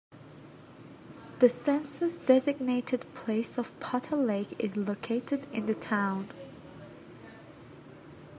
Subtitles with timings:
[1.37, 6.27] The census-designated place of Potter Lake is located in the town.